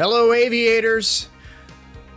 [0.00, 1.28] Hello, aviators.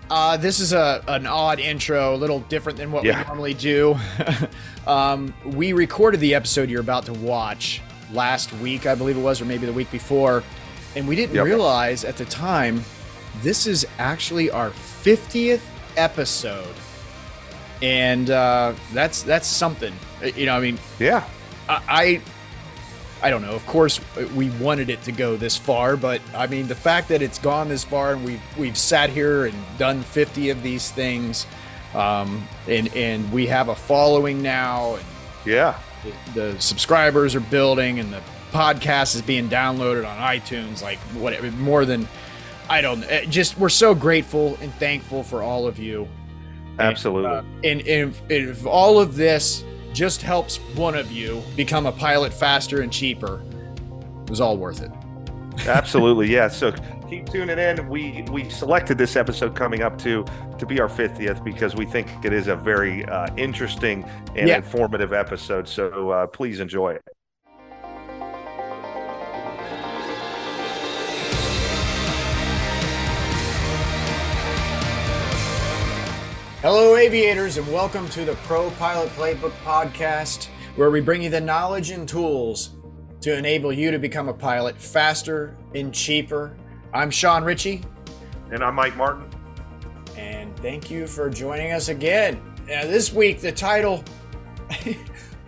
[0.09, 3.17] Uh, this is a an odd intro, a little different than what Yeah.
[3.24, 3.98] we normally do.
[4.88, 7.82] um, we recorded the episode you're about to watch
[8.14, 10.43] last week, I believe it was, or maybe the week before,
[10.96, 11.43] and we didn't Yep.
[11.43, 12.86] realize at the time
[13.41, 15.59] this is actually our 50th
[15.97, 16.75] episode,
[17.81, 19.93] and uh, that's that's something.
[20.23, 21.25] Uh, You know, I mean, Yeah.
[21.68, 22.21] I,
[23.24, 23.54] I don't know.
[23.54, 24.00] Of course,
[24.36, 27.70] we wanted it to go this far, but I mean, the fact that it's gone
[27.70, 31.47] this far and we've we've sat here and done 50 of these things,
[31.96, 35.05] um, and and we have a following now, and
[35.45, 35.75] Yeah.
[36.35, 38.21] the, the subscribers are building, and the
[38.52, 42.08] podcast is being downloaded on iTunes, like whatever, more than
[42.69, 43.03] I don't.
[43.05, 46.08] eh, Just we're so grateful and thankful for all of you.
[46.77, 47.30] Absolutely.
[47.31, 51.91] Uh, and, and if, if all of this just helps one of you become a
[51.91, 53.41] pilot faster and cheaper,
[54.23, 54.91] it was all worth it.
[55.67, 56.27] Absolutely.
[56.27, 56.47] Yeah.
[56.47, 56.73] So
[57.09, 57.88] keep tuning in.
[57.88, 60.25] We we selected this episode coming up to
[60.57, 64.03] to be our 50th because we think it is a very uh, interesting
[64.36, 64.58] and Yeah.
[64.58, 65.67] informative episode.
[65.67, 67.03] So uh, please enjoy it.
[76.64, 80.47] Hello, aviators, and welcome to the Pro Pilot Playbook podcast,
[80.78, 82.70] where we bring you the knowledge and tools
[83.20, 86.55] to enable you to become a pilot faster and cheaper.
[86.94, 87.83] I'm Sean Ritchie,
[88.50, 89.25] And I'm Mike Martin.
[90.16, 92.42] and thank you for joining us again.
[92.66, 94.02] Now, this week, the title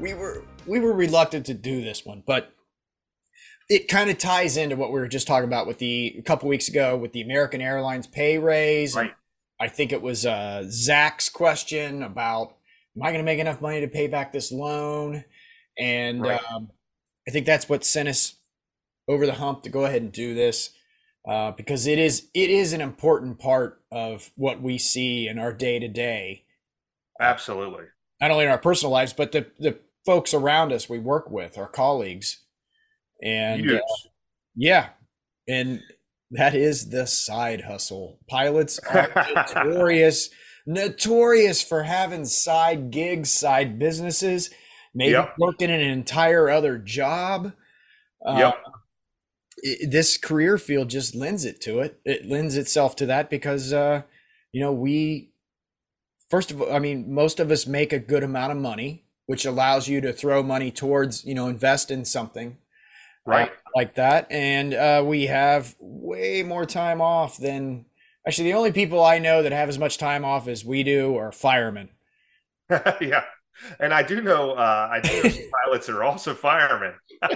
[0.01, 2.51] we were we were reluctant to do this one, but
[3.69, 6.49] it kind of ties into what we were just talking about with the a couple
[6.49, 8.97] weeks ago with the American Airlines pay raise.
[8.97, 9.13] Right.
[9.59, 12.55] I think it was uh, Zach's question about,
[12.95, 15.23] "Am I going to make enough money to pay back this loan?"
[15.77, 16.41] And Right.
[16.51, 16.71] um,
[17.27, 18.35] I think that's what sent us
[19.07, 20.71] over the hump to go ahead and do this
[21.27, 25.53] uh, because it is it is an important part of what we see in our
[25.53, 26.45] day to day,
[27.19, 27.85] Absolutely.
[28.21, 31.57] not only in our personal lives but the the folks around us we work with,
[31.57, 32.43] our colleagues,
[33.23, 33.79] and uh,
[34.55, 34.89] yeah,
[35.47, 35.81] and
[36.31, 38.19] that is the side hustle.
[38.27, 40.29] Pilots are notorious,
[40.65, 44.49] notorious for having side gigs, side businesses,
[44.93, 45.35] maybe Yep.
[45.37, 47.53] working an entire other job.
[48.25, 48.55] Uh, Yep.
[49.65, 51.99] i- this career field just lends it to it.
[52.05, 54.01] It lends itself to that because, uh,
[54.51, 55.31] you know, we,
[56.29, 59.45] first of all, I mean, most of us make a good amount of money, which
[59.45, 62.57] allows you to throw money towards, you know, invest in something
[63.25, 63.51] right.
[63.75, 64.27] like that.
[64.31, 67.85] And uh, we have way more time off than
[68.27, 71.15] actually the only people I know that have as much time off as we do
[71.15, 71.89] are firemen.
[72.69, 73.23] yeah.
[73.79, 76.93] And I do know uh, I do know pilots are also firemen.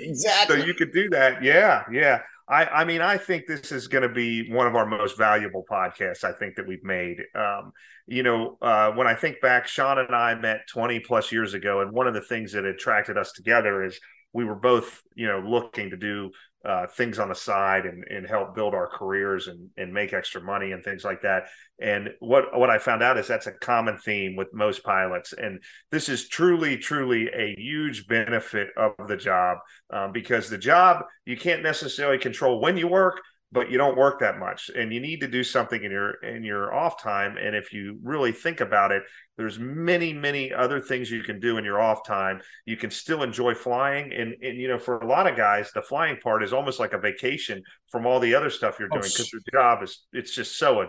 [0.00, 1.42] Exactly so you could do that.
[1.42, 2.20] Yeah, yeah.
[2.48, 5.64] I, I mean, I think this is going to be one of our most valuable
[5.70, 6.24] podcasts.
[6.24, 7.18] I think that we've made.
[7.34, 7.72] Um,
[8.06, 11.82] you know, uh, when I think back, Sean and I met 20 plus years ago,
[11.82, 14.00] and one of the things that attracted us together is
[14.32, 16.30] we were both, you know, looking to do
[16.64, 20.42] uh, things on the side and, and help build our careers and, and make extra
[20.42, 21.44] money and things like that.
[21.80, 25.62] And what what I found out is that's a common theme with most pilots, and
[25.90, 29.58] this is truly, truly a huge benefit of the job
[29.90, 34.20] um, because the job you can't necessarily control when you work but you don't work
[34.20, 37.56] that much and you need to do something in your in your off time and
[37.56, 39.02] if you really think about it
[39.36, 43.22] there's many many other things you can do in your off time you can still
[43.22, 46.52] enjoy flying and and you know for a lot of guys the flying part is
[46.52, 49.42] almost like a vacation from all the other stuff you're Oh, doing because sh- your
[49.52, 50.86] job is it's just so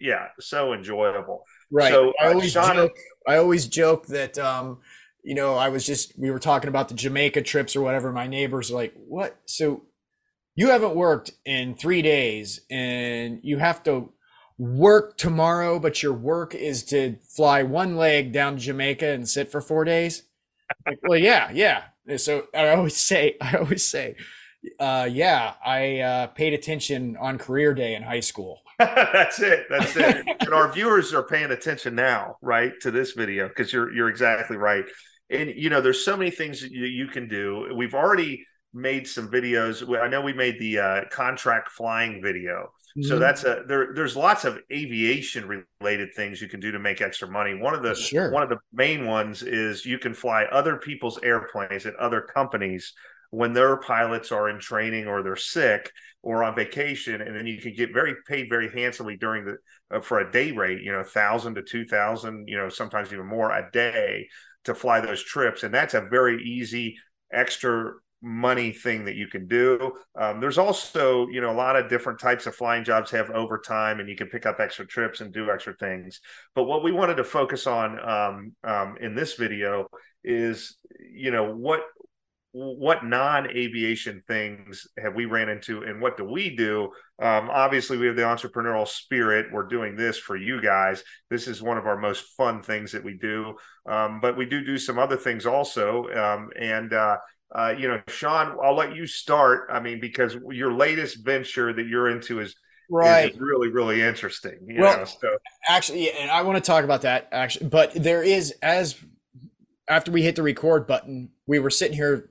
[0.00, 1.92] yeah so enjoyable Right.
[1.92, 2.96] So, I uh, always Sean- joke.
[3.26, 4.78] I always joke that um,
[5.24, 8.12] you know, I was just we were talking about the Jamaica trips or whatever.
[8.12, 9.36] My neighbors are like, "What?
[9.46, 9.82] So
[10.56, 14.12] you haven't worked in three days, and you have to
[14.58, 19.52] work tomorrow, but your work is to fly one leg down to Jamaica and sit
[19.52, 20.24] for four days?"
[20.84, 21.84] Like, well, yeah, yeah.
[22.16, 24.16] So I always say, I always say,
[24.78, 28.60] uh, yeah, I uh, paid attention on career day in high school.
[28.78, 29.66] that's it.
[29.70, 30.26] That's it.
[30.40, 34.56] and our viewers are paying attention now, right, to this video because you're you're exactly
[34.56, 34.84] right.
[35.30, 37.72] And you know, there's so many things that you, you can do.
[37.74, 38.46] We've already
[38.76, 39.82] made some videos.
[40.00, 42.72] I know we made the uh, contract flying video.
[43.00, 43.20] So Mhm.
[43.20, 43.92] that's a there.
[43.94, 47.54] There's lots of aviation related things you can do to make extra money.
[47.54, 48.30] One of the Sure.
[48.30, 52.92] one of the main ones is you can fly other people's airplanes at other companies
[53.30, 55.90] when their pilots are in training or they're sick
[56.22, 59.56] or on vacation, and then you can get very paid very handsomely during the
[59.90, 60.82] uh, for a day rate.
[60.82, 62.48] You know, thousand to two thousand.
[62.48, 64.28] You know, sometimes even more a day
[64.64, 66.96] to fly those trips, and that's a very easy
[67.32, 69.92] extra money thing that you can do.
[70.18, 74.00] Um, there's also, you know, a lot of different types of flying jobs have overtime
[74.00, 76.20] and you can pick up extra trips and do extra things.
[76.54, 79.88] But what we wanted to focus on um, um, in this video
[80.24, 81.82] is, you know, what
[82.58, 86.84] what non-aviation things have we ran into and what do we do?
[87.20, 89.52] Um, obviously we have the entrepreneurial spirit.
[89.52, 91.04] We're doing this for you guys.
[91.28, 93.56] This is one of our most fun things that we do.
[93.86, 96.08] Um, but we do do some other things also.
[96.08, 97.18] Um, and uh,
[97.58, 101.86] uh, you know sean i'll let you start i mean because your latest venture that
[101.86, 102.54] you're into is
[102.90, 105.36] right is really really interesting well know, so.
[105.68, 108.96] actually and i want to talk about that actually but there is as
[109.88, 112.30] after we hit the record button we were sitting here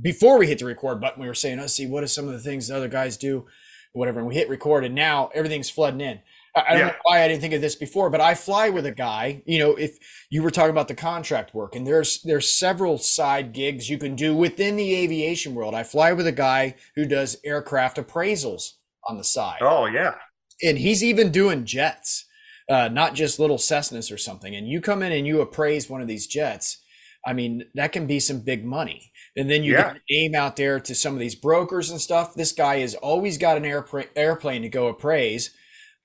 [0.00, 2.32] before we hit the record button, we were saying, "Let's see what are some of
[2.32, 3.46] the things the other guys do,
[3.92, 6.20] whatever." And we hit record, and now everything's flooding in.
[6.54, 6.86] I, don't yeah.
[6.88, 9.42] know why I didn't think of this before, but I fly with a guy.
[9.46, 13.52] You know, if you were talking about the contract work, and there's there's several side
[13.52, 15.74] gigs you can do within the aviation world.
[15.74, 18.72] I fly with a guy who does aircraft appraisals
[19.08, 19.58] on the side.
[19.62, 20.14] Oh yeah,
[20.62, 22.26] and he's even doing jets,
[22.68, 24.54] uh, not just little Cessnas or something.
[24.54, 26.82] And you come in and you appraise one of these jets.
[27.24, 29.12] I mean, that can be some big money.
[29.36, 29.94] And then you yeah.
[29.94, 32.34] get aim out there to some of these brokers and stuff.
[32.34, 35.50] This guy has always got an airplane to go appraise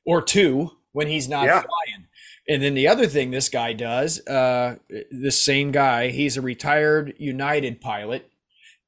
[0.08, 1.62] or two when he's not yeah.
[1.62, 2.08] flying.
[2.50, 4.78] And then the other thing this guy does, uh,
[5.12, 8.32] this same guy, he's a retired United pilot,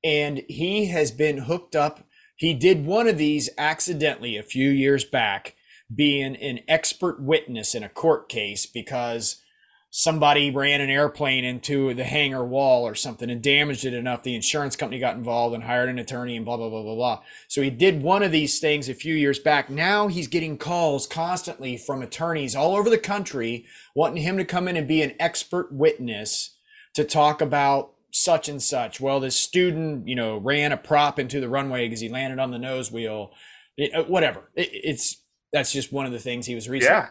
[0.02, 2.06] and he has been hooked up.
[2.38, 5.56] He did one of these accidentally a few years back,
[5.94, 9.44] being an expert witness in a court case because
[9.92, 14.36] somebody ran an airplane into the hangar wall or something and damaged it enough the
[14.36, 17.22] insurance company got involved and hired an attorney and blah blah blah blah blah.
[17.48, 19.70] So he did one of these things a few years back.
[19.70, 23.66] Now he's getting calls constantly from attorneys all over the country
[23.96, 26.56] wanting him to come in and be an expert witness
[26.94, 29.02] to talk about such and such.
[29.02, 32.52] Well this student you know ran a prop into the runway because he landed on
[32.52, 33.32] the nose wheel.
[33.76, 34.52] It, uh, whatever.
[34.56, 35.18] It, it's
[35.52, 37.08] that's just one of the things he was recently yeah.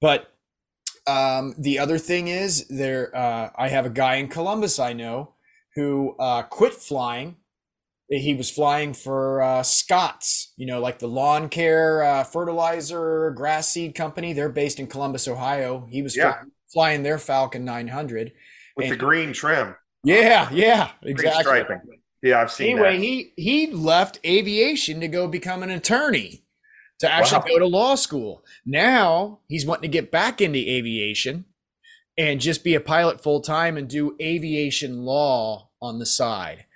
[0.00, 0.32] But
[1.08, 3.14] um, the other thing is there.
[3.16, 5.34] Uh, I have a guy in Columbus I know
[5.74, 7.36] who uh, quit flying.
[8.10, 13.68] He was flying for uh, Scotts, you know, like the lawn care, uh, fertilizer, grass
[13.68, 14.32] seed company.
[14.32, 15.86] They're based in Columbus, Ohio.
[15.90, 16.42] He was yeah.
[16.72, 18.32] flying their Falcon 900
[18.76, 19.76] with and, the green trim.
[20.04, 21.62] Yeah, yeah, exactly.
[22.22, 22.78] Yeah, I've seen.
[22.78, 23.02] Anyway, that.
[23.02, 26.44] he he left aviation to go become an attorney
[27.00, 27.46] to actually wow.
[27.48, 28.44] go to law school.
[28.66, 31.44] Now he's wanting to get back into aviation
[32.16, 36.66] and just be a pilot full time and do aviation law on the side.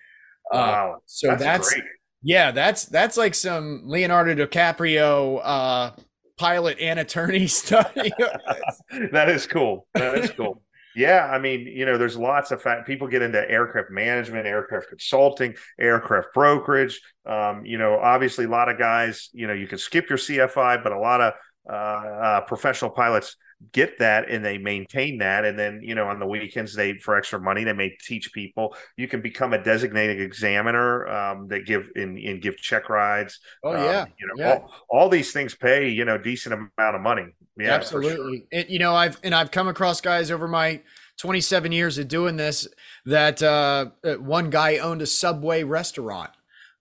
[0.53, 0.93] Uh, wow.
[0.95, 1.75] Uh, so that's, that's
[2.23, 5.91] yeah, that's that's like some Leonardo DiCaprio uh,
[6.39, 7.93] pilot and attorney stuff.
[9.13, 9.87] that is cool.
[9.95, 10.63] That is cool.
[10.95, 14.89] Yeah, I mean, you know, there's lots of fact people get into aircraft management, aircraft
[14.89, 17.01] consulting, aircraft brokerage.
[17.25, 20.83] Um, you know, obviously, a lot of guys, you know, you can skip your CFI,
[20.83, 21.33] but a lot of
[21.69, 23.37] uh, uh, professional pilots
[23.73, 27.17] get that and they maintain that and then you know on the weekends they for
[27.17, 31.89] extra money they may teach people you can become a designated examiner um, that give
[31.95, 34.53] and, and give check rides oh um, yeah you know yeah.
[34.53, 37.27] all, all, these things pay you know decent amount of money
[37.57, 38.61] yeah absolutely sure.
[38.61, 40.81] and, you know i've and i've come across guys over my
[41.19, 42.67] 27 years of doing this
[43.05, 46.31] that uh, uh one guy owned a subway restaurant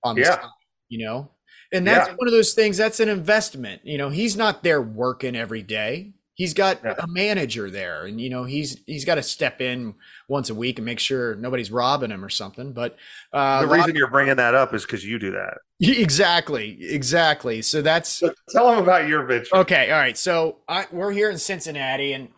[0.04, 0.42] on the yeah.
[0.42, 0.50] Side,
[0.90, 1.30] you know
[1.72, 2.16] and that's yeah.
[2.16, 3.82] one of those things that's an investment.
[3.86, 6.12] You know, he's not there working every day.
[6.42, 6.96] He's got yeah.
[6.98, 9.94] a manager there and you know, he's he's got to step in
[10.28, 12.74] once a week and make sure nobody's robbing him or something.
[12.74, 12.98] But
[13.32, 15.58] uh, the reason you're bringing that up is because you do that.
[15.84, 17.64] Exactly, exactly.
[17.64, 19.56] So that's so tell them about your venture.
[19.56, 20.16] Okay, all right.
[20.16, 22.30] So I, we're here in Cincinnati, and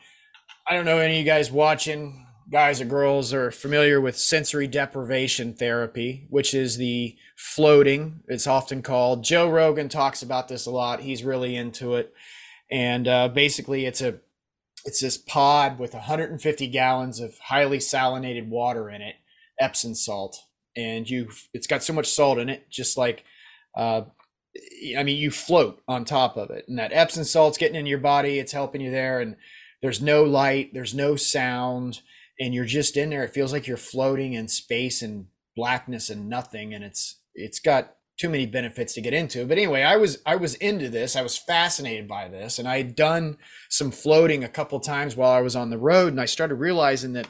[0.66, 4.68] I don't know any of you guys watching guys or girls are familiar with sensory
[4.68, 9.24] deprivation therapy, which is the floating, it's often called.
[9.24, 11.02] Joe Rogan talks about this a lot.
[11.02, 12.14] He's really into it.
[12.74, 14.20] And uh, basically, it's a
[14.86, 19.16] it's this pod with 150 gallons of highly salinated water in it,
[19.60, 20.38] Epsom salt,
[20.76, 23.24] and you it's got so much salt in it, just like
[23.78, 24.02] uh,
[24.98, 28.00] I mean, you float on top of it, and that Epsom salt's getting in your
[28.00, 28.40] body.
[28.40, 29.36] It's helping you there, and
[29.82, 32.02] there's no light, there's no sound
[32.40, 33.24] and you're just in there.
[33.24, 36.74] It feels like you're floating in space and blackness and nothing.
[36.74, 39.46] And it's it's got too many benefits to get into.
[39.46, 41.16] But anyway, I was I was into this.
[41.16, 43.38] I was fascinated by this, and I had done
[43.70, 47.14] some floating a couple times while I was on the road, and I started realizing
[47.14, 47.28] that.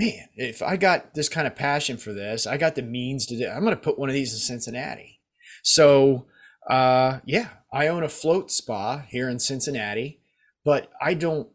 [0.00, 3.36] Man, if I got this kind of passion for this, I got the means to
[3.36, 3.46] do.
[3.46, 3.48] It.
[3.48, 5.18] I'm going to put one of these in Cincinnati.
[5.64, 6.26] So,
[6.70, 10.20] uh, yeah, I own a float spa here in Cincinnati,
[10.64, 11.48] but I don't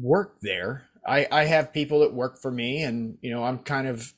[0.00, 0.86] work there.
[1.06, 4.12] I, I have people that work for me and, you know, I'm kind of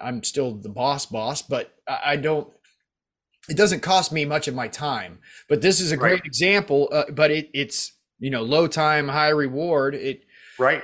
[0.00, 2.48] I'm still the boss boss, but I don't
[3.48, 5.18] it doesn't cost me much of my time.
[5.48, 6.24] But this is a great right.
[6.24, 6.88] example.
[6.90, 9.94] Uh, but it, it's you know low time, high reward.
[9.94, 10.24] It
[10.58, 10.82] right.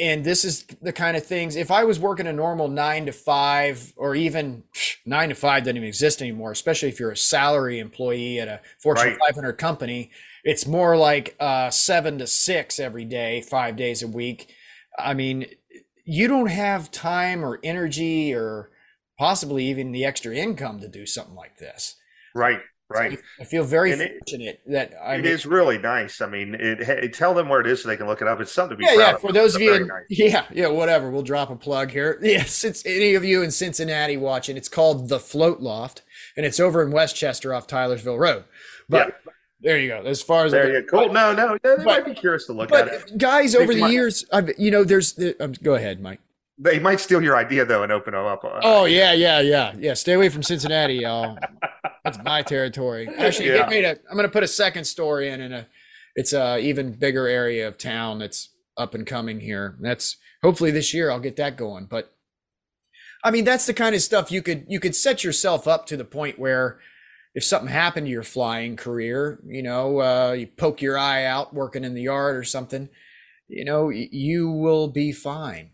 [0.00, 1.56] And this is the kind of things.
[1.56, 4.62] If I was working a normal nine to five, or even
[5.04, 8.60] nine to five doesn't even exist anymore, especially if you're a salary employee at a
[8.80, 9.18] Fortune right.
[9.18, 10.12] 500 company.
[10.44, 14.54] It's more like uh, seven to six every day, five days a week.
[14.96, 15.46] I mean,
[16.04, 18.70] you don't have time or energy or
[19.18, 21.96] possibly even the extra income to do something like this.
[22.34, 23.18] Right, right.
[23.18, 26.20] So I feel very and fortunate it, that I it mean, is really nice.
[26.20, 28.40] I mean, it, it, tell them where it is so they can look it up.
[28.40, 29.14] It's something to be yeah, yeah.
[29.14, 29.20] Of.
[29.20, 30.04] For those it's of you, in, nice.
[30.10, 31.10] yeah, yeah, whatever.
[31.10, 32.18] We'll drop a plug here.
[32.22, 34.56] Yes, it's any of you in Cincinnati watching.
[34.56, 36.02] It's called the Float Loft,
[36.36, 38.44] and it's over in West Chester off Tylersville Road.
[38.88, 39.32] But yeah.
[39.62, 40.02] There you go.
[40.02, 41.04] As far as there you go.
[41.04, 41.12] Cool.
[41.12, 43.16] No, no, they but, might be curious to look at it.
[43.16, 45.18] Guys, over the years, I've, you know, there's.
[45.40, 46.20] Um, go ahead, Mike.
[46.58, 48.40] They might steal your idea though and open them up.
[48.44, 49.94] Oh yeah, yeah, yeah, yeah.
[49.94, 51.38] Stay away from Cincinnati, y'all.
[52.04, 53.08] That's my territory.
[53.18, 53.56] Actually, yeah.
[53.58, 53.90] get me to.
[54.10, 55.66] I'm going to put a second story in, in a.
[56.14, 59.76] It's a even bigger area of town that's up and coming here.
[59.80, 61.86] That's hopefully this year I'll get that going.
[61.86, 62.12] But
[63.24, 65.96] I mean, that's the kind of stuff you could you could set yourself up to
[65.96, 66.78] the point where
[67.34, 71.54] if something happened to your flying career, you know, uh, you poke your eye out
[71.54, 72.88] working in the yard or something,
[73.48, 75.70] you know, you will be fine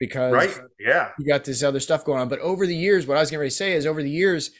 [0.00, 1.10] because right yeah.
[1.18, 2.28] you got this other stuff going on.
[2.28, 4.50] But over the years what i was going to say is over the years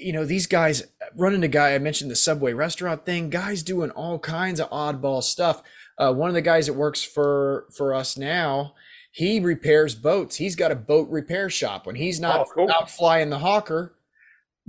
[0.00, 0.82] you know these guys
[1.16, 5.22] running a guy i mentioned the subway restaurant thing guys doing all kinds of oddball
[5.22, 5.62] stuff.
[5.98, 8.74] Uh, one of the guys that works for for us now
[9.14, 10.36] he repairs boats.
[10.36, 11.86] He's got a boat repair shop.
[11.86, 12.72] When he's not oh, cool.
[12.72, 13.94] out flying the hawker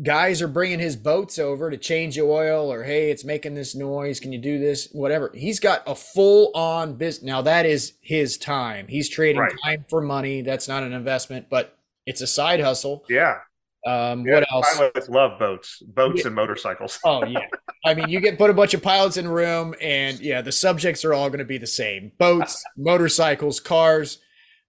[0.02, 3.76] guys are bringing his boats over to change the oil or hey it's making this
[3.76, 4.20] noise.
[4.20, 4.90] Can you do this?
[4.92, 5.32] Whatever.
[5.36, 8.88] He's got a full on business now that is his time.
[8.88, 9.54] He's trading right.
[9.64, 10.42] time for money.
[10.42, 13.06] That's not an investment but it's a side hustle.
[13.08, 13.40] Yeah.
[13.86, 14.78] Um yeah, what else?
[14.78, 16.28] pilots love boats boats yeah.
[16.28, 17.00] and motorcycles.
[17.06, 17.46] Oh yeah.
[17.86, 20.52] I mean you get put a bunch of pilots in a room and yeah the
[20.52, 22.14] subjects are all going to be the same.
[22.18, 24.20] Boats motorcycles cars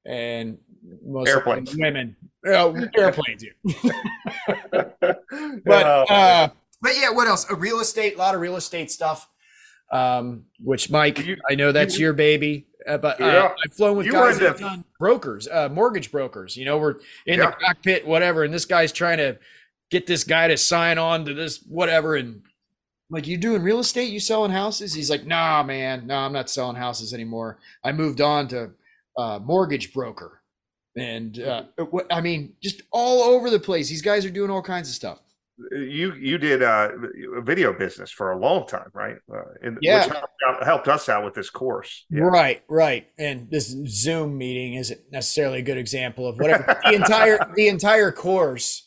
[0.04, 0.59] and
[1.05, 3.45] most airplanes women uh, airplanes
[5.00, 6.49] but uh,
[6.85, 7.49] but yeah, what else?
[7.49, 9.29] A real estate, a lot of real estate stuff.
[9.91, 12.67] Um, which Mike, you, I know that's you, your baby.
[12.87, 13.55] Uh, but uh, yeah.
[13.64, 16.57] I've flown with you guys that done brokers, uh, mortgage brokers.
[16.57, 17.47] You know, we're in yeah.
[17.47, 19.38] the cockpit, whatever, and this guy's trying to
[19.91, 22.43] get this guy to sign on to this whatever, and
[23.09, 24.93] like you doing real estate, you selling houses?
[24.93, 27.59] He's like, nah, man, no, nah, I'm not selling houses anymore.
[27.83, 28.73] I moved on to
[29.17, 30.43] uh, mortgage broker
[30.97, 31.65] and uh,
[32.11, 33.89] I mean, just all over the place.
[33.89, 35.21] These guys are doing all kinds of stuff.
[35.71, 36.91] You you did uh,
[37.37, 39.17] a video business for a long time, right?
[39.33, 42.07] Uh, and, yeah, helped, helped, us out with this course.
[42.11, 42.23] Yeah.
[42.23, 43.07] Right, right.
[43.19, 48.11] And this Zoom meeting isn't necessarily a good example of whatever the entire the entire
[48.11, 48.84] course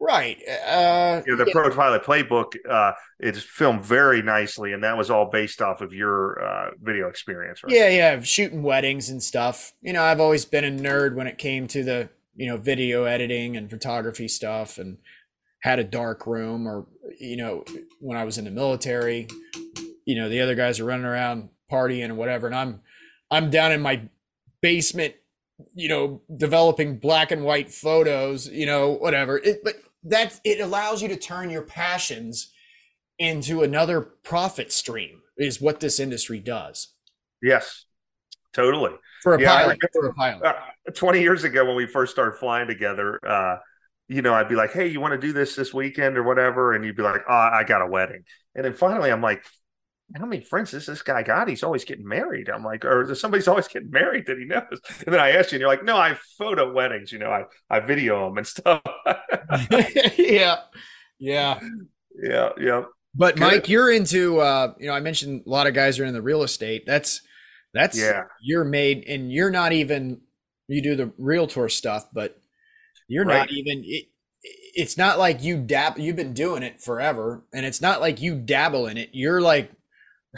[0.00, 0.38] Right.
[0.66, 1.52] Uh, you know, the yeah.
[1.52, 5.92] Pro Pilot Playbook uh, is filmed very nicely, and that was all based off of
[5.92, 7.72] your uh, video experience, right?
[7.72, 9.72] Yeah, yeah, shooting weddings and stuff.
[9.80, 13.04] You know, I've always been a nerd when it came to the you know video
[13.04, 14.98] editing and photography stuff, and
[15.60, 16.86] had a dark room, or
[17.18, 17.64] you know,
[18.00, 19.28] when I was in the military,
[20.04, 22.80] you know, the other guys are running around partying and whatever, and I'm
[23.30, 24.02] I'm down in my
[24.60, 25.14] basement
[25.74, 29.38] you know, developing black and white photos, you know, whatever.
[29.38, 32.52] It, but that it allows you to turn your passions
[33.18, 36.88] into another profit stream is what this industry does.
[37.42, 37.84] Yes,
[38.52, 38.92] totally.
[39.22, 40.44] For a yeah, pilot, for a pilot.
[40.44, 40.54] Uh,
[40.94, 43.56] 20 years ago when we first started flying together, uh,
[44.08, 46.74] you know, I'd be like, Hey, you want to do this this weekend or whatever?
[46.74, 48.24] And you'd be like, Oh, I got a wedding.
[48.54, 49.44] And then finally I'm like,
[50.16, 51.48] how many friends does this guy got?
[51.48, 52.48] He's always getting married.
[52.48, 54.80] I'm like, or is somebody's always getting married that he knows.
[55.04, 57.10] And then I asked you, and you're like, no, I photo weddings.
[57.10, 58.80] You know, I I video them and stuff.
[59.70, 60.60] yeah,
[61.18, 61.60] yeah,
[62.22, 62.84] yeah, yeah.
[63.14, 63.40] But Good.
[63.40, 64.40] Mike, you're into.
[64.40, 66.84] uh You know, I mentioned a lot of guys are in the real estate.
[66.86, 67.20] That's
[67.72, 68.24] that's yeah.
[68.40, 70.20] You're made, and you're not even.
[70.68, 72.40] You do the realtor stuff, but
[73.08, 73.38] you're right.
[73.38, 73.82] not even.
[73.84, 74.06] It,
[74.76, 75.98] it's not like you dab.
[75.98, 79.10] You've been doing it forever, and it's not like you dabble in it.
[79.12, 79.72] You're like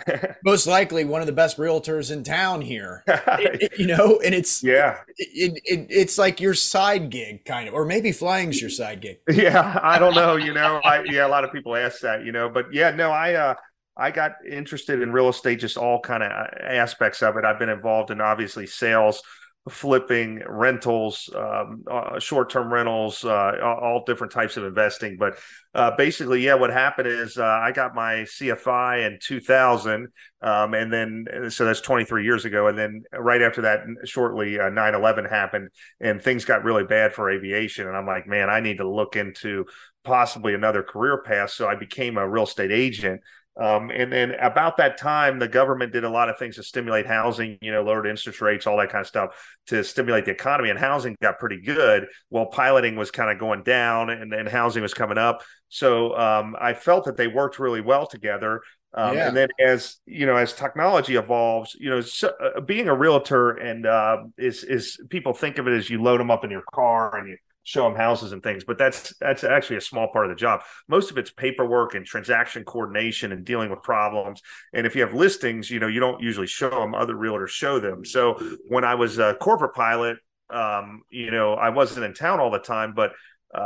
[0.45, 3.03] most likely one of the best realtors in town here.
[3.39, 4.99] It, it, you know and it's yeah.
[5.19, 9.19] it, it, it's like your side gig kind of or maybe flying's your side gig.
[9.31, 12.33] Yeah i don't know you know I, yeah a lot of people ask that you
[12.33, 13.55] know but yeah no i uh
[13.97, 16.31] i got interested in real estate just all kind of
[16.63, 17.45] aspects of it.
[17.45, 19.23] I've been involved in obviously sales
[19.69, 25.17] flipping, rentals, um, uh, short term rentals, uh, all different types of investing.
[25.19, 25.39] But
[25.75, 30.09] uh, basically, yeah, what happened is uh, I got my CFI in 2000,
[30.43, 32.69] um, and then so that's 23 years ago.
[32.69, 35.71] And then right after that, shortly, uh, 9 11 happened,
[36.01, 37.89] and things got really bad for aviation.
[37.89, 39.67] And I'm like, man, I need to look into
[40.05, 41.51] possibly another career path.
[41.51, 43.21] So I became a real estate agent.
[43.59, 47.07] Um, and then about that time, the government did a lot of things to stimulate
[47.07, 50.69] housing, you know, lowered interest rates, all that kind of stuff to stimulate the economy.
[50.69, 54.83] And housing got pretty good while piloting was kind of going down and then housing
[54.83, 55.43] was coming up.
[55.69, 58.61] So um, I felt that they worked really well together.
[58.93, 59.29] Um, yeah.
[59.29, 63.51] And then as you know, as technology evolves, you know, so, uh, being a realtor
[63.51, 66.65] and uh, is is people think of it as you load them up in your
[66.73, 67.37] car and you
[67.67, 70.63] show them houses and things, but that's that's actually a small part of the job.
[70.89, 74.41] Most of it's paperwork and transaction coordination and dealing with problems.
[74.73, 77.81] And if you have listings, you know, you don't usually show them; other realtors show
[77.81, 78.05] them.
[78.05, 80.19] So when I was a corporate pilot,
[80.49, 83.13] um, you know, I wasn't in town all the time, but
[83.53, 83.59] uh,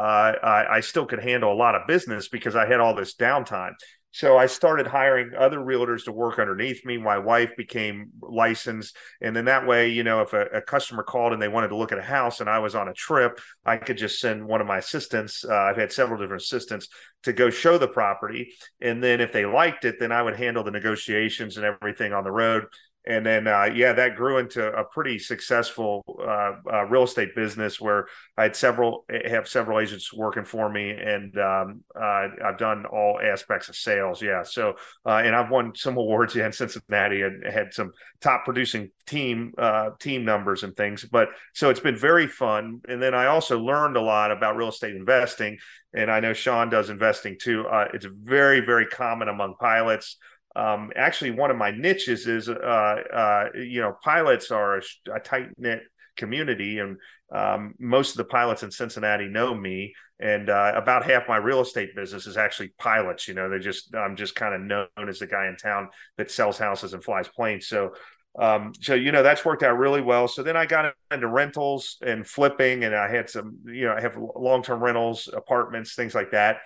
[0.43, 3.73] I, I still could handle a lot of business because I had all this downtime.
[4.13, 6.99] So I started hiring other realtors to work underneath me.
[6.99, 8.97] My wife became licensed.
[9.21, 11.77] And then that way, you know, if a, a, customer called and they wanted to
[11.77, 14.61] look at a house and I was on a trip, I could just send one
[14.61, 15.45] of my assistants.
[15.45, 16.89] Uh, I've had several different assistants
[17.23, 18.53] to go show the property.
[18.81, 22.25] And then if they liked it, then I would handle the negotiations and everything on
[22.25, 22.65] the road
[23.11, 27.81] and then uh, yeah that grew into a pretty successful uh, uh, real estate business
[27.81, 28.07] where
[28.39, 33.21] i had several have several agents working for me and um, uh, i've done all
[33.21, 34.43] aspects of sales yeah.
[34.43, 38.91] So uh, and i've won some awards yeah, in cincinnati and had some top producing
[39.07, 42.81] team uh, team numbers and things but so it's been very fun.
[42.89, 45.59] And then i also learned a lot about real estate investing
[45.93, 47.67] and i know sean does investing too.
[47.93, 50.17] It's very very common among pilots
[50.57, 54.83] um, actually one of my niches is uh, uh, you know pilots are a,
[55.15, 55.83] a tight knit
[56.17, 56.97] community and
[57.33, 61.61] um, most of the pilots in cincinnati know me and uh, about half my real
[61.61, 65.21] estate business is actually pilots you know they just i'm just kind of known as
[65.21, 65.89] the guy in town
[66.19, 67.67] that sells houses and flies planes.
[67.67, 67.93] So
[68.39, 70.29] um, so you know that's worked out really well.
[70.29, 74.01] So then i got into rentals and flipping and i had some you know i
[74.01, 76.59] have long-term rentals apartments things like that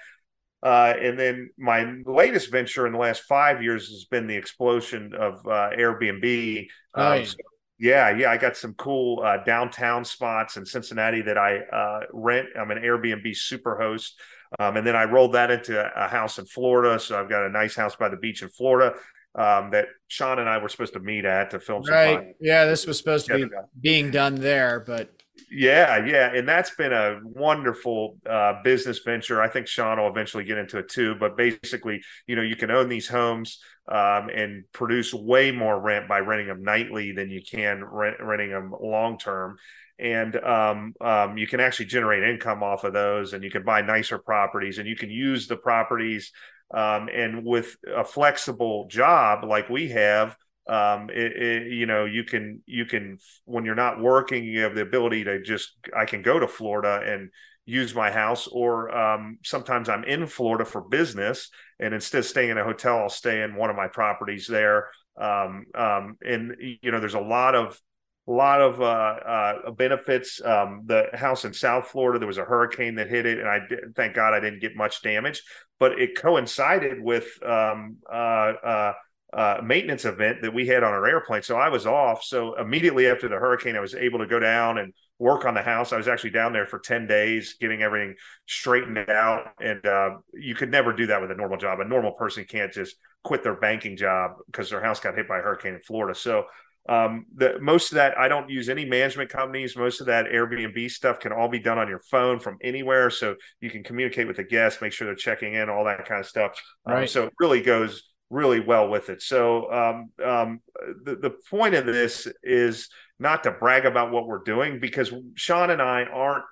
[0.65, 5.13] uh, and then my latest venture in the last five years has been the explosion
[5.15, 6.69] of uh, Airbnb.
[6.95, 7.21] Um, nice.
[7.21, 7.37] Um, so,
[7.79, 12.49] yeah, yeah, I got some cool uh, downtown spots in Cincinnati that I uh, rent.
[12.59, 14.19] I'm an Airbnb super host.
[14.59, 16.99] Um, and then I rolled that into a house in Florida.
[16.99, 18.95] So I've got a nice house by the beach in Florida
[19.35, 21.83] um, that Sean and I were supposed to meet at to film.
[21.83, 22.35] Right.
[22.41, 23.47] Yeah, this was supposed to be
[23.81, 25.11] being done there, but
[25.51, 29.43] yeah, yeah, and that's been a wonderful uh, business venture.
[29.43, 31.17] I think Sean will eventually get into it too.
[31.17, 36.09] But basically, you know, you can own these homes um, and produce way more rent
[36.09, 39.57] by renting them nightly than you can rent, renting them long term.
[39.99, 43.81] And um, um, you can actually generate income off of those, and you can buy
[43.81, 46.33] nicer properties, and you can use the properties.
[46.73, 50.37] Um, and with a flexible job like we have,
[50.67, 54.75] um, it, it, you know you can you can when you're not working you have
[54.75, 57.31] the ability to just i can go to florida and
[57.67, 61.51] use my house or um, sometimes i'm in florida for business
[61.81, 64.89] and instead of staying in a hotel i'll stay in one of my properties there
[65.21, 67.81] um, um, and you know there's a lot of
[68.27, 70.41] a lot of uh, uh, benefits.
[70.43, 73.61] Um, the house in South Florida, there was a hurricane that hit it, and I
[73.69, 75.43] did, thank God I didn't get much damage.
[75.79, 78.93] But it coincided with um, uh,
[79.35, 81.43] uh maintenance event that we had on our airplane.
[81.43, 82.23] So I was off.
[82.23, 85.63] So immediately after the hurricane, I was able to go down and work on the
[85.63, 85.93] house.
[85.93, 88.15] I was actually down there for 10 days, getting everything
[88.47, 89.53] straightened out.
[89.61, 91.81] And uh, you could never do that with a normal job.
[91.81, 95.39] A normal person can't just quit their banking job because their house got hit by
[95.39, 96.15] a hurricane in Florida.
[96.19, 96.45] So
[96.89, 99.75] um, the most of that I don't use any management companies.
[99.75, 103.37] Most of that Airbnb stuff can all be done on your phone from anywhere, so
[103.61, 106.27] you can communicate with the guests, make sure they're checking in, all that kind of
[106.27, 106.61] stuff.
[106.85, 107.01] Um, right.
[107.03, 109.23] Um, so it really goes really well with it.
[109.23, 110.61] So um, um,
[111.05, 115.71] the, the point of this is not to brag about what we're doing because Sean
[115.71, 116.45] and I aren't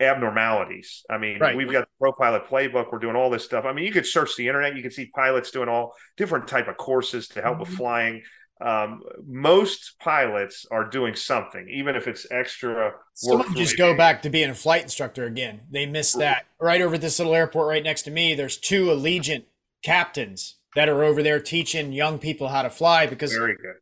[0.00, 1.04] abnormalities.
[1.10, 1.54] I mean, right.
[1.54, 2.90] we've got the Pro Pilot Playbook.
[2.90, 3.64] We're doing all this stuff.
[3.66, 4.74] I mean, you could search the internet.
[4.76, 7.70] You can see pilots doing all different type of courses to help mm-hmm.
[7.70, 8.22] with flying.
[8.62, 12.92] Um, most pilots are doing something, even if it's extra.
[13.14, 15.62] Some of just go back to being a flight instructor again.
[15.70, 16.46] They missed that.
[16.58, 19.44] Right over this little airport right next to me, there's two Allegiant
[19.82, 23.36] captains that are over there teaching young people how to fly because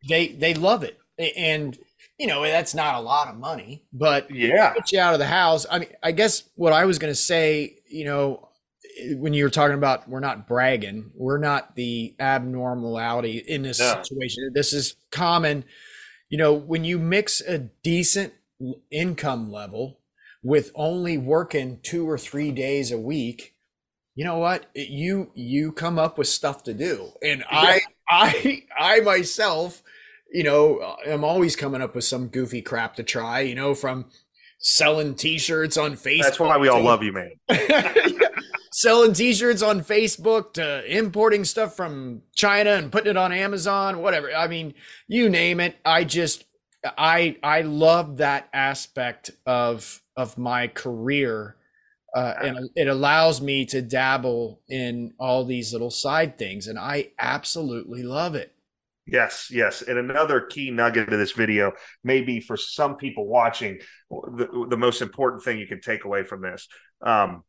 [0.08, 0.98] they they love it.
[1.36, 1.76] And
[2.18, 4.74] you know that's not a lot of money but yeah.
[4.74, 5.66] get you out of the house.
[5.70, 8.48] I mean i guess what i was going to say you know
[9.12, 14.02] when you were talking about we're not bragging we're not the abnormality in this no.
[14.02, 14.50] situation.
[14.52, 15.64] This is common.
[16.28, 18.34] You know when you mix a decent
[18.90, 20.00] income level
[20.42, 23.54] with only working two or three days a week
[24.18, 24.66] you know what?
[24.74, 27.12] You you come up with stuff to do.
[27.22, 29.80] And i i i myself
[30.32, 33.74] you know uh, am always coming up with some goofy crap to try you know
[33.74, 34.06] from
[34.58, 37.30] selling t-shirts on facebook that's why we all love you man.
[38.72, 44.34] selling t-shirts on facebook to importing stuff from china and putting it on amazon whatever.
[44.34, 44.74] I mean
[45.06, 45.76] you name it.
[45.84, 46.44] I just
[46.96, 51.56] i i love that aspect of of my career
[52.14, 57.08] uh, and it allows me to dabble in all these little side things and i
[57.18, 58.54] absolutely love it
[59.06, 61.72] yes yes and another key nugget of this video
[62.04, 63.78] maybe for some people watching
[64.10, 66.68] the, the most important thing you can take away from this
[67.02, 67.42] um,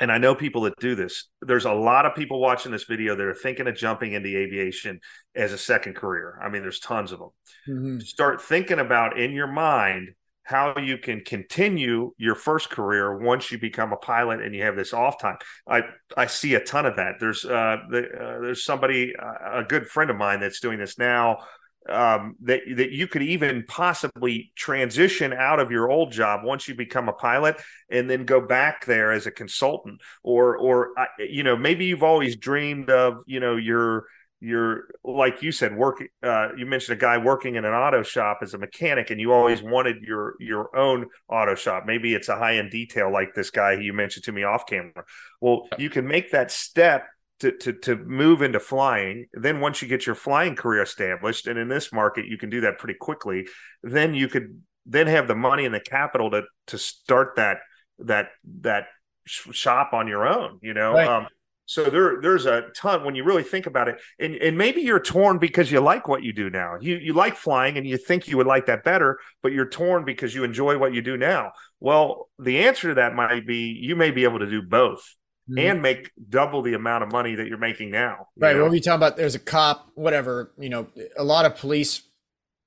[0.00, 1.28] and I know people that do this.
[1.40, 5.00] There's a lot of people watching this video that are thinking of jumping into aviation
[5.36, 6.38] as a second career.
[6.42, 7.28] I mean, there's tons of them.
[7.68, 7.98] Mm-hmm.
[8.00, 10.10] Start thinking about in your mind
[10.44, 14.76] how you can continue your first career once you become a pilot and you have
[14.76, 15.36] this off time.
[15.68, 15.82] I
[16.16, 17.14] I see a ton of that.
[17.18, 20.98] There's uh, the, uh there's somebody uh, a good friend of mine that's doing this
[20.98, 21.38] now.
[21.86, 26.74] Um, that that you could even possibly transition out of your old job once you
[26.74, 31.42] become a pilot and then go back there as a consultant or or uh, you
[31.42, 34.06] know maybe you've always dreamed of you know your
[34.44, 38.38] you're like you said working uh, you mentioned a guy working in an auto shop
[38.42, 41.84] as a mechanic and you always wanted your your own auto shop.
[41.86, 45.04] Maybe it's a high end detail like this guy you mentioned to me off camera.
[45.40, 47.06] Well you can make that step
[47.40, 49.26] to, to to move into flying.
[49.32, 52.60] Then once you get your flying career established and in this market you can do
[52.62, 53.46] that pretty quickly
[53.82, 57.58] then you could then have the money and the capital to to start that
[58.00, 58.28] that
[58.60, 58.88] that
[59.26, 60.92] shop on your own you know?
[60.92, 61.08] Right.
[61.08, 61.26] um,
[61.66, 65.00] so there, there's a ton when you really think about it, and and maybe you're
[65.00, 66.76] torn because you like what you do now.
[66.80, 70.04] You you like flying, and you think you would like that better, but you're torn
[70.04, 71.52] because you enjoy what you do now.
[71.80, 75.16] Well, the answer to that might be you may be able to do both
[75.48, 75.58] mm-hmm.
[75.58, 78.28] and make double the amount of money that you're making now.
[78.36, 78.56] You right.
[78.56, 78.64] Know?
[78.64, 79.16] What are you talking about?
[79.16, 80.52] There's a cop, whatever.
[80.58, 82.02] You know, a lot of police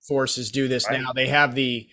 [0.07, 0.99] forces do this right.
[0.99, 1.13] now.
[1.13, 1.87] They have the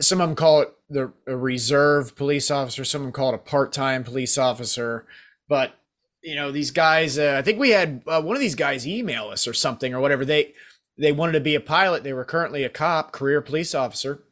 [0.00, 2.84] some of them call it the a reserve police officer.
[2.84, 5.06] Some of them call it a part time police officer,
[5.48, 5.74] but
[6.26, 9.28] you know these guys uh, i think we had uh, one of these guys email
[9.28, 10.24] us or something or whatever.
[10.24, 10.52] They
[10.98, 12.02] they wanted to be a pilot.
[12.02, 14.22] They were currently a cop career police officer.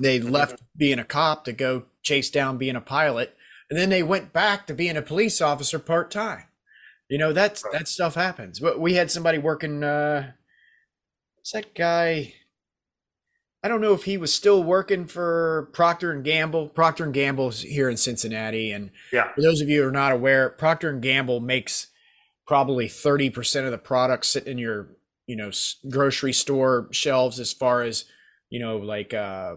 [0.00, 3.36] They left being a cop to go chase down being a pilot.
[3.70, 6.44] And then they went back to being a police officer part-time.
[7.08, 8.60] You know that's that stuff happens.
[8.60, 10.32] But we had somebody working uh
[11.36, 12.34] what's that guy
[13.64, 16.68] I don't know if he was still working for Procter and Gamble.
[16.68, 19.32] Procter and Gamble's here in Cincinnati, and yeah.
[19.32, 21.86] for those of you who are not aware, Procter and Gamble makes
[22.46, 24.90] probably thirty percent of the products sitting in your
[25.26, 25.50] you know
[25.88, 28.04] grocery store shelves, as far as
[28.50, 29.54] you know, like uh,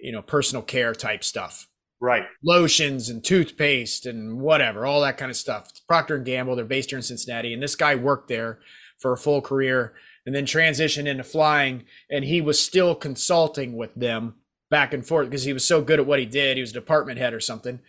[0.00, 1.66] you know, personal care type stuff.
[1.98, 2.26] Right.
[2.44, 5.72] Lotions and toothpaste and whatever, all that kind of stuff.
[5.88, 8.58] Procter and Gamble, they're based here in Cincinnati, and this guy worked there
[8.98, 9.94] for a full career
[10.26, 11.84] and then transitioned into flying.
[12.10, 14.34] And he was still consulting with them
[14.68, 16.56] back and forth because he was so good at what he did.
[16.56, 17.80] He was a department head or something.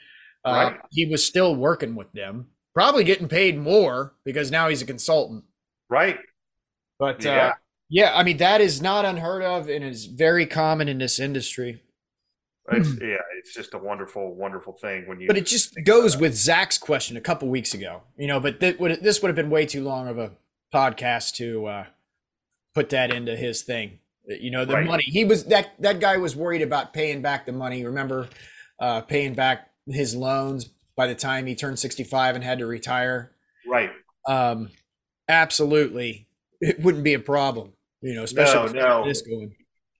[0.45, 0.79] Uh, right.
[0.91, 5.43] He was still working with them, probably getting paid more because now he's a consultant.
[5.89, 6.19] Right.
[6.99, 7.47] But uh, yeah.
[7.47, 7.53] Uh,
[7.89, 11.81] yeah, I mean that is not unheard of and is very common in this industry.
[12.71, 15.27] It's, yeah, it's just a wonderful, wonderful thing when you.
[15.27, 18.39] But it just goes with Zach's question a couple weeks ago, you know.
[18.39, 20.31] But th- would, this would have been way too long of a
[20.73, 21.85] podcast to uh,
[22.77, 23.97] put that into his thing.
[24.27, 24.85] You know, the right.
[24.85, 27.83] money he was that that guy was worried about paying back the money.
[27.83, 28.29] Remember,
[28.79, 33.31] uh, paying back his loans by the time he turned 65 and had to retire.
[33.65, 33.89] Right.
[34.27, 34.69] Um,
[35.27, 36.27] absolutely,
[36.61, 37.73] it wouldn't be a problem.
[38.01, 39.07] You know, especially no, no.
[39.07, 39.55] this going.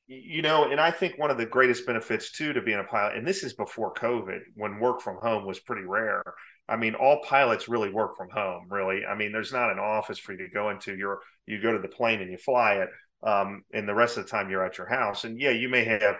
[0.06, 3.18] You know, and I think one of the greatest benefits too to being a pilot,
[3.18, 6.22] and this is before COVID, when work from home was pretty rare.
[6.70, 8.68] I mean, all pilots really work from home.
[8.70, 10.96] Really, I mean, there's not an office for you to go into.
[10.96, 12.90] You're you go to the plane and you fly it,
[13.24, 15.24] um, and the rest of the time you're at your house.
[15.24, 16.18] And yeah, you may have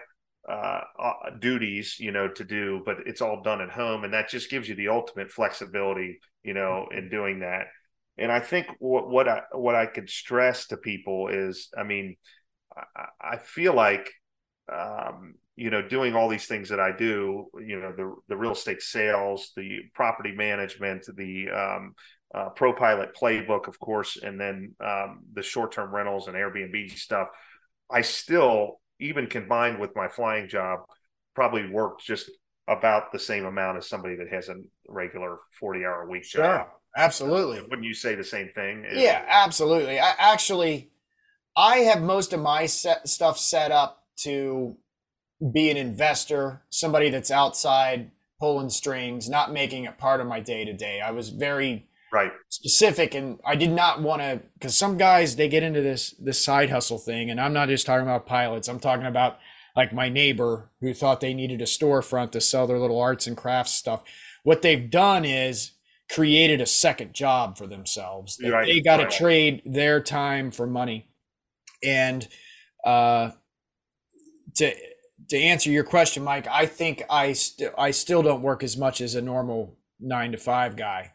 [0.48, 4.30] uh, uh, duties, you know, to do, but it's all done at home, and that
[4.30, 7.66] just gives you the ultimate flexibility, you know, in doing that.
[8.16, 12.16] And I think what what I what I could stress to people is, I mean,
[12.74, 14.10] I, I feel like
[14.72, 18.52] um, you know, doing all these things that I do, you know, the the real
[18.52, 21.94] estate sales, the property management, the um,
[22.32, 27.26] uh, ProPilot playbook, of course, and then um, the short term rentals and Airbnb stuff.
[27.90, 30.80] I still, even combined with my flying job,
[31.34, 32.30] probably work just
[32.68, 34.54] about the same amount as somebody that has a
[34.86, 36.68] regular 40 hour a week sure, job.
[36.96, 37.62] Absolutely.
[37.62, 38.86] Wouldn't you say the same thing?
[38.92, 39.98] Yeah, absolutely.
[39.98, 40.90] I actually,
[41.56, 44.76] I have most of my set stuff set up to
[45.52, 50.64] be an investor, somebody that's outside pulling strings, not making it part of my day
[50.64, 51.00] to day.
[51.00, 55.46] I was very right specific and I did not want to cuz some guys they
[55.46, 58.68] get into this this side hustle thing and I'm not just talking about pilots.
[58.68, 59.38] I'm talking about
[59.76, 63.36] like my neighbor who thought they needed a storefront to sell their little arts and
[63.36, 64.02] crafts stuff.
[64.42, 65.72] What they've done is
[66.10, 68.40] created a second job for themselves.
[68.42, 68.66] Right.
[68.66, 69.12] They got to right.
[69.12, 71.08] trade their time for money.
[71.82, 72.26] And
[72.84, 73.32] uh,
[74.56, 74.74] to
[75.30, 79.00] to answer your question, Mike, I think I st- I still don't work as much
[79.00, 81.12] as a normal nine to five guy.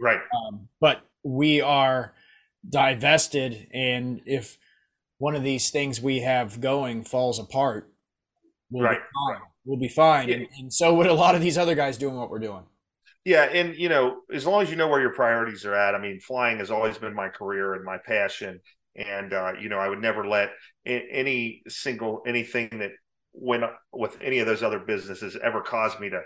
[0.00, 0.20] Right.
[0.36, 2.14] Um, but we are
[2.68, 4.58] divested, and if
[5.18, 7.90] one of these things we have going falls apart,
[8.70, 8.98] we'll right.
[8.98, 9.42] be fine.
[9.64, 10.28] We'll be fine.
[10.28, 10.34] Yeah.
[10.36, 12.64] And, and so would a lot of these other guys doing what we're doing.
[13.24, 15.96] Yeah, and you know, as long as you know where your priorities are at.
[15.96, 18.60] I mean, flying has always been my career and my passion,
[18.94, 20.50] and uh, you know, I would never let
[20.86, 22.92] any single anything that
[23.36, 26.22] went with any of those other businesses ever cause me to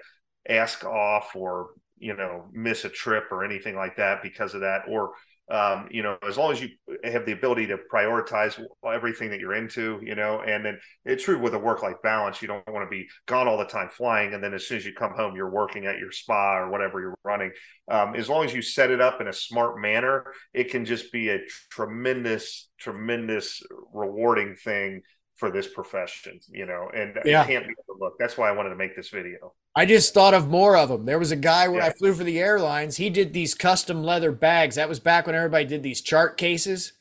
[0.48, 4.82] ask off or you know miss a trip or anything like that because of that
[4.88, 5.12] or
[5.50, 6.68] um, you know, as long as you
[7.02, 11.40] have the ability to prioritize everything that you're into, you know, and then it's true
[11.40, 12.40] with a work life balance.
[12.40, 14.86] You don't want to be gone all the time flying, and then as soon as
[14.86, 17.50] you come home, you're working at your spa or whatever you're running.
[17.90, 21.10] Um, as long as you set it up in a smart manner, it can just
[21.10, 23.60] be a tremendous, tremendous
[23.92, 25.02] rewarding thing
[25.40, 27.42] for this profession, you know, and yeah.
[27.42, 28.18] it can't be overlooked.
[28.20, 29.54] That's why I wanted to make this video.
[29.74, 31.06] I just thought of more of them.
[31.06, 31.86] There was a guy when yeah.
[31.86, 32.98] I flew for the airlines.
[32.98, 34.76] He did these custom leather bags.
[34.76, 36.92] That was back when everybody did these chart cases.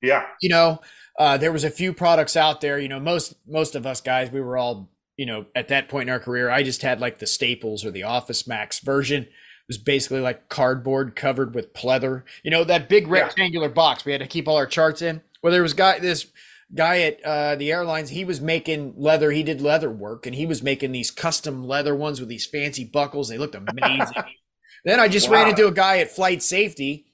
[0.00, 0.26] Yeah.
[0.40, 0.80] You know,
[1.18, 2.78] uh, there was a few products out there.
[2.78, 6.08] You know, most most of us guys, we were all, you know, at that point
[6.08, 9.24] in our career, I just had like the Staples or the OfficeMax version.
[9.24, 9.30] It
[9.66, 12.22] was basically like cardboard covered with pleather.
[12.44, 13.74] You know, that big rectangular yeah.
[13.74, 15.20] box we had to keep all our charts in.
[15.42, 16.28] Well, there was guy this
[16.74, 19.30] guy at uh, the airlines, he was making leather.
[19.30, 22.84] He did leather work, and he was making these custom leather ones with these fancy
[22.84, 23.28] buckles.
[23.28, 24.22] They looked amazing.
[24.84, 25.36] then I just wow.
[25.36, 27.04] ran into a guy at FlightSafety.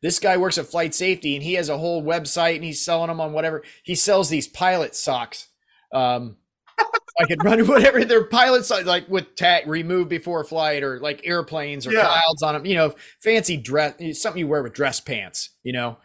[0.00, 3.20] This guy works at FlightSafety, and he has a whole website, and he's selling them
[3.20, 3.62] on whatever.
[3.82, 5.48] He sells these pilot socks.
[5.92, 6.36] Um,
[7.20, 11.26] I could run whatever their pilot socks, like with tag removed before flight, or like
[11.26, 12.02] airplanes or yeah.
[12.02, 12.66] clouds on them.
[12.66, 15.50] You know, fancy dress, something you wear with dress pants.
[15.62, 15.98] You know,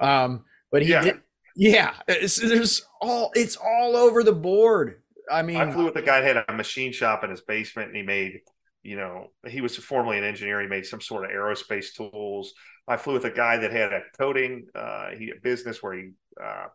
[0.00, 1.02] um, but he yeah.
[1.02, 1.20] did
[1.56, 5.02] yeah, it's, there's all it's all over the board.
[5.30, 7.88] I mean, I flew with a guy that had a machine shop in his basement,
[7.88, 8.40] and he made,
[8.82, 10.60] you know, he was formerly an engineer.
[10.60, 12.54] He made some sort of aerospace tools.
[12.88, 16.10] I flew with a guy that had a coding, uh, he a business where he
[16.42, 16.66] uh,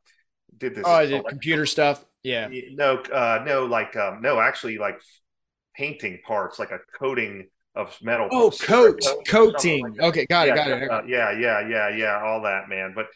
[0.57, 0.83] did this.
[0.87, 2.05] Oh, did computer stuff.
[2.23, 2.49] Yeah.
[2.71, 4.99] No, uh, no, like um, no, actually, like
[5.75, 8.27] painting parts, like a coating of metal.
[8.31, 9.87] Oh, coat, coating.
[9.87, 10.91] Like okay, got yeah, it, got it.
[10.91, 12.93] Uh, yeah, yeah, yeah, yeah, all that, man.
[12.95, 13.07] But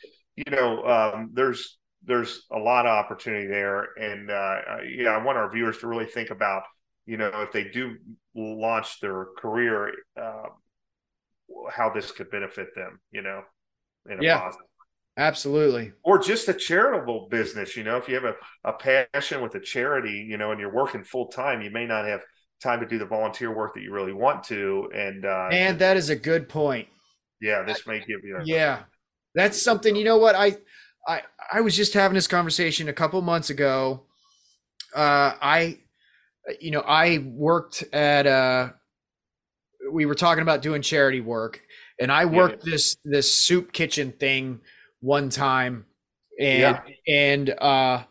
[0.45, 5.37] you know, um, there's there's a lot of opportunity there, and uh, yeah, I want
[5.37, 6.63] our viewers to really think about,
[7.05, 7.95] you know, if they do
[8.35, 10.49] launch their career, uh,
[11.69, 13.43] how this could benefit them, you know,
[14.09, 14.39] in a yeah.
[14.39, 14.65] positive.
[15.17, 15.91] Absolutely.
[16.03, 19.59] Or just a charitable business, you know, if you have a, a passion with a
[19.59, 22.21] charity, you know, and you're working full time, you may not have
[22.63, 24.89] time to do the volunteer work that you really want to.
[24.95, 26.87] And uh and that is a good point.
[27.41, 28.83] Yeah, this may give you a, yeah.
[29.35, 30.35] That's something, you know what?
[30.35, 30.57] I
[31.07, 34.03] I I was just having this conversation a couple months ago.
[34.95, 35.79] Uh I
[36.59, 38.69] you know, I worked at uh
[39.91, 41.61] we were talking about doing charity work
[41.99, 42.71] and I worked yeah.
[42.71, 44.61] this this soup kitchen thing
[44.99, 45.85] one time
[46.39, 46.81] and yeah.
[47.07, 48.03] and uh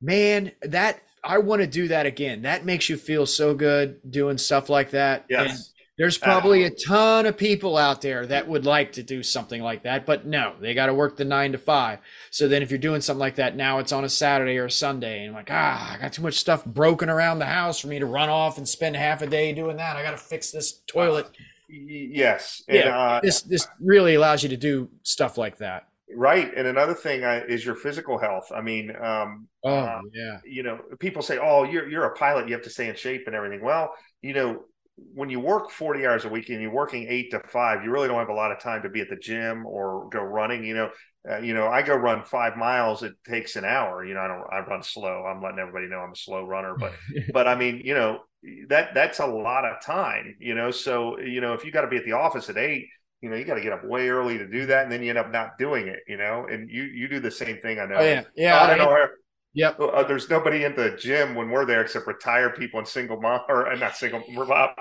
[0.00, 2.42] man, that I want to do that again.
[2.42, 5.24] That makes you feel so good doing stuff like that.
[5.30, 5.72] Yes.
[5.96, 9.84] There's probably a ton of people out there that would like to do something like
[9.84, 12.00] that, but no, they got to work the nine to five.
[12.30, 14.70] So then if you're doing something like that, now it's on a Saturday or a
[14.72, 17.86] Sunday, and I'm like, ah, I got too much stuff broken around the house for
[17.86, 19.96] me to run off and spend half a day doing that.
[19.96, 21.28] I got to fix this toilet.
[21.68, 22.64] Yes.
[22.66, 22.98] And, yeah.
[22.98, 25.86] Uh, this, this really allows you to do stuff like that.
[26.14, 26.52] Right.
[26.56, 28.50] And another thing uh, is your physical health.
[28.54, 30.38] I mean, um, oh, uh, yeah.
[30.44, 33.26] You know, people say, oh, you're, you're a pilot, you have to stay in shape
[33.26, 33.62] and everything.
[33.62, 34.64] Well, you know,
[34.96, 38.08] when you work 40 hours a week and you're working eight to five, you really
[38.08, 40.64] don't have a lot of time to be at the gym or go running.
[40.64, 40.90] You know,
[41.28, 43.02] uh, you know, I go run five miles.
[43.02, 44.04] It takes an hour.
[44.04, 45.24] You know, I don't, I run slow.
[45.24, 46.92] I'm letting everybody know I'm a slow runner, but,
[47.32, 48.20] but I mean, you know,
[48.68, 50.70] that, that's a lot of time, you know?
[50.70, 52.86] So, you know, if you got to be at the office at eight,
[53.20, 54.84] you know, you got to get up way early to do that.
[54.84, 57.30] And then you end up not doing it, you know, and you, you do the
[57.30, 57.80] same thing.
[57.80, 57.96] I know.
[57.96, 58.22] Oh, yeah.
[58.36, 58.62] Yeah.
[58.62, 59.06] I don't know.
[59.54, 59.78] Yep.
[59.80, 63.40] Uh, there's nobody in the gym when we're there except retired people and single mom
[63.48, 64.20] or uh, not single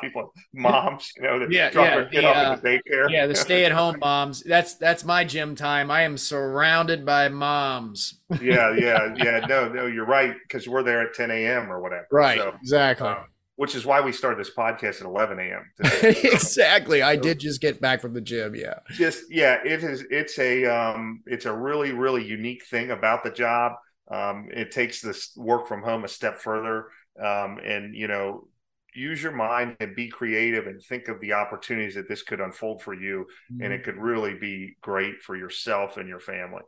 [0.02, 1.12] people, moms.
[1.16, 3.12] You know, that Yeah, drop yeah, their kid the, off uh, the daycare.
[3.12, 4.42] Yeah, the stay-at-home moms.
[4.44, 5.92] That's that's my gym time.
[5.92, 8.20] I am surrounded by moms.
[8.42, 9.46] yeah, yeah, yeah.
[9.48, 11.72] No, no, you're right because we're there at 10 a.m.
[11.72, 12.08] or whatever.
[12.12, 12.40] Right.
[12.40, 13.10] So, exactly.
[13.10, 15.72] um, which is why we started this podcast at 11 a.m.
[16.04, 17.04] exactly.
[17.04, 18.56] I did just get back from the gym.
[18.56, 18.80] Yeah.
[18.92, 23.30] just yeah it is it's a um it's a really really unique thing about the
[23.30, 23.74] job
[24.12, 26.88] um it takes this work from home a step further
[27.24, 28.48] um and you know
[28.96, 32.82] use your mind and be creative and think of the opportunities that this could unfold
[32.82, 33.26] for you
[33.60, 36.62] and it could really be great for yourself and your family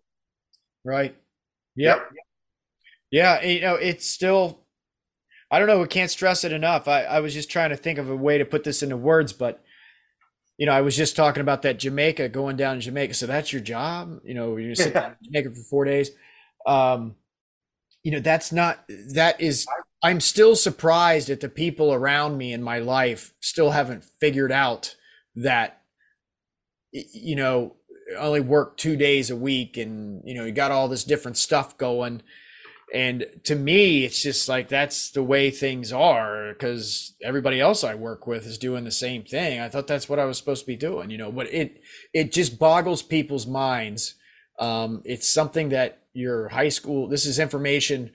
[0.86, 1.16] Right.
[1.76, 2.10] Yep.
[3.12, 3.44] Yeah.
[3.44, 4.62] You know, it's still,
[5.50, 5.80] I don't know.
[5.80, 6.88] We can't stress it enough.
[6.88, 9.34] I, I was just trying to think of a way to put this into words,
[9.34, 9.64] but,
[10.58, 13.16] you know, I was just talking about that Jamaica, going down to Jamaica.
[13.16, 14.20] So that's your job?
[14.24, 16.12] You know, you're sit down in Jamaica for four days.
[16.66, 17.16] Um,
[18.06, 19.66] you know, that's not, that is,
[20.04, 24.96] I'm still surprised at the people around me in my life still haven't figured out
[25.36, 25.82] that,
[26.92, 27.76] you know,
[28.18, 31.78] only work two days a week and you know you got all this different stuff
[31.78, 32.22] going.
[32.94, 37.96] And to me it's just like that's the way things are because everybody else i
[37.96, 39.60] work with is doing the same thing.
[39.60, 41.82] I thought that's what i was supposed to be doing you know but it
[42.14, 44.16] it just boggles people's minds.
[44.60, 48.12] Um, it's something that your high school this is information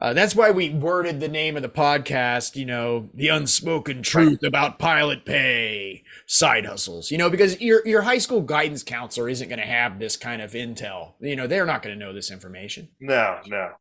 [0.00, 4.42] uh, that's why we worded the name of the podcast, you know, the unspoken truth
[4.42, 9.48] about pilot pay, side hustles, you know, because your your high school guidance counselor isn't
[9.48, 11.12] going to have this kind of intel.
[11.20, 12.88] You know, they're not going to know this information.
[12.98, 13.72] no no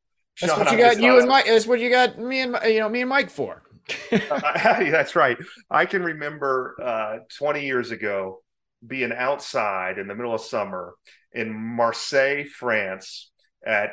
[0.41, 1.45] That's Sean, what you got you and Mike.
[1.45, 3.63] That's what you got me and you know me and Mike for.
[4.11, 5.37] that's right.
[5.71, 8.41] I can remember uh, 20 years ago
[8.85, 10.95] being outside in the middle of summer
[11.33, 13.28] in Marseille, France
[13.65, 13.91] at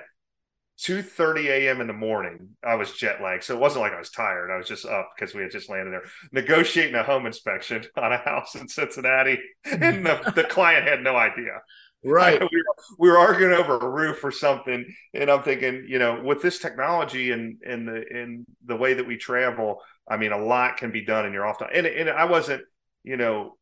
[0.79, 1.81] 2:30 a.m.
[1.81, 2.51] in the morning.
[2.63, 4.51] I was jet lagged, so it wasn't like I was tired.
[4.51, 8.13] I was just up because we had just landed there, negotiating a home inspection on
[8.13, 11.61] a house in Cincinnati, and the, the client had no idea.
[12.05, 12.41] Right.
[12.41, 16.23] we, were, we were arguing over a roof or something, and I'm thinking, you know,
[16.23, 20.39] with this technology and and the in the way that we travel, I mean, a
[20.39, 21.71] lot can be done in your off time.
[21.73, 22.63] And and I wasn't,
[23.03, 23.57] you know,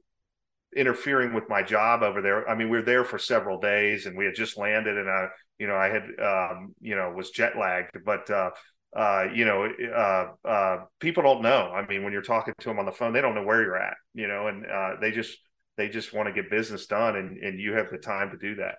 [0.77, 2.49] interfering with my job over there.
[2.49, 5.29] I mean, we were there for several days, and we had just landed, and I,
[5.59, 8.31] you know, I had, um, you know, was jet lagged, but.
[8.31, 8.51] uh
[8.97, 11.73] uh, you know, uh, uh, people don't know.
[11.75, 13.77] I mean, when you're talking to them on the phone, they don't know where you're
[13.77, 15.37] at, you know, and uh, they just
[15.77, 18.55] they just want to get business done, and and you have the time to do
[18.55, 18.77] that.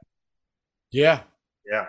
[0.89, 1.23] Yeah.
[1.69, 1.87] Yeah.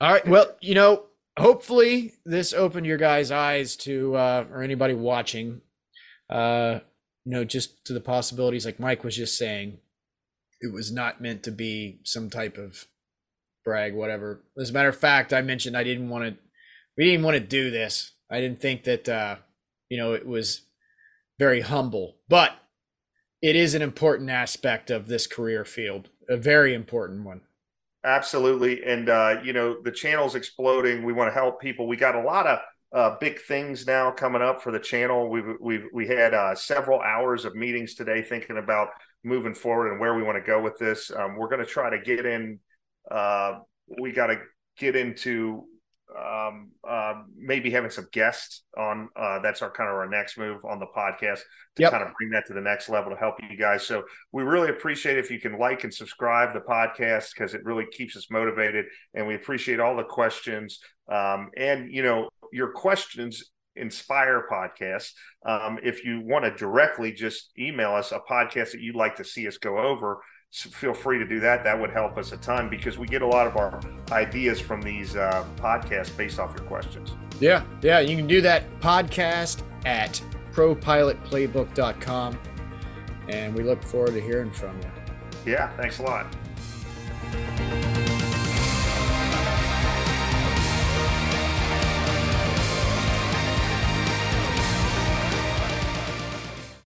[0.00, 0.26] All right.
[0.26, 1.04] Well, you know,
[1.36, 5.60] hopefully this opened your guys' eyes to uh or anybody watching
[6.30, 6.78] uh
[7.24, 9.78] you know just to the possibilities like Mike was just saying.
[10.62, 12.86] It was not meant to be some type of
[13.64, 14.42] brag whatever.
[14.60, 16.36] As a matter of fact, I mentioned I didn't want to
[16.96, 18.12] we didn't want to do this.
[18.30, 19.36] I didn't think that uh
[19.88, 20.62] you know it was
[21.38, 22.52] very humble, but
[23.42, 27.40] it is an important aspect of this career field, a very important one.
[28.04, 28.84] Absolutely.
[28.84, 31.04] And, uh, you know, the channel's exploding.
[31.04, 31.86] We want to help people.
[31.86, 32.58] We got a lot of
[32.94, 35.28] uh, big things now coming up for the channel.
[35.28, 38.88] We've, we've, we had uh, several hours of meetings today thinking about
[39.24, 41.10] moving forward and where we want to go with this.
[41.10, 42.58] Um, we're going to try to get in,
[43.10, 43.58] uh,
[44.00, 44.36] we got to
[44.78, 45.64] get into
[46.18, 49.08] um, uh, maybe having some guests on.
[49.16, 51.40] Uh, that's our kind of our next move on the podcast
[51.76, 51.90] to Yep.
[51.90, 53.86] kind of bring that to the next level to help you guys.
[53.86, 57.86] So we really appreciate if you can like and subscribe the podcast because it really
[57.90, 60.80] keeps us motivated, and we appreciate all the questions.
[61.10, 65.12] Um, and you know, your questions inspire podcasts.
[65.46, 69.24] Um, if you want to directly just email us a podcast that you'd like to
[69.24, 70.20] see us go over,
[70.54, 71.64] so feel free to do that.
[71.64, 74.82] That would help us a ton because we get a lot of our ideas from
[74.82, 77.12] these uh, podcasts based off your questions.
[77.40, 82.38] Yeah, yeah, you can do that podcast at propilotplaybook.com.
[83.28, 85.52] And we look forward to hearing from you.
[85.52, 86.26] Yeah, thanks a lot.